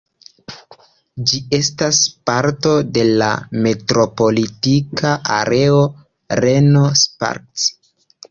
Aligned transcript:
Ĝi 1.31 1.39
estas 1.57 1.99
parto 2.29 2.71
de 2.95 3.03
la 3.19 3.27
metropolita 3.67 5.13
areo 5.37 5.83
Reno–Sparks. 6.43 7.69